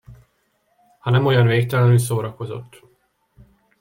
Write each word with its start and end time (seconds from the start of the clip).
Ha 1.01 1.09
nem 1.09 1.25
olyan 1.25 1.47
végtelenül 1.47 1.97
szórakozott. 1.97 2.83